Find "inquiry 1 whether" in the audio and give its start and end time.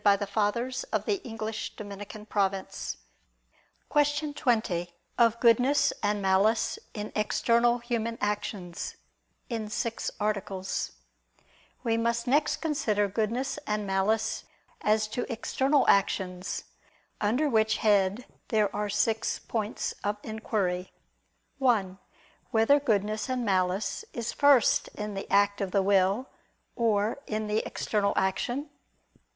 20.23-22.79